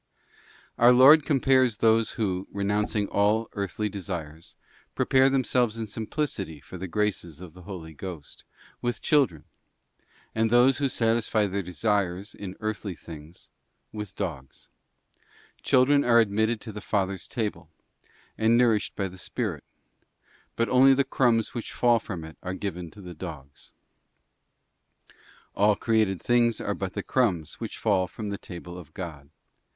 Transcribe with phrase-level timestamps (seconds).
[0.01, 0.25] t
[0.79, 4.55] Our Lord compares those who, renouncing all earthly desires,
[4.95, 8.43] prepare K themselves in simplicity for the graces of the Holy Ghost,
[8.81, 9.43] with children,
[10.33, 13.51] and those who satisfy their desires in earthly things,
[13.93, 14.69] with dogs:
[15.61, 17.69] children are admitted to the Father's table,
[18.39, 19.63] and nourished by the Spirit,
[20.55, 23.71] but only the crumbs which fall from it are given to the dogs.
[25.55, 29.29] All created things are but the crumbs which fall from the table of God.